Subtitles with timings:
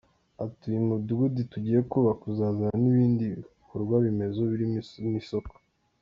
[0.43, 3.25] Ati “Uyu mudugudu tugiye kubaka uzazana n’ibindi
[3.59, 4.79] bikorwaremezo birimo
[5.11, 5.53] n’isoko”.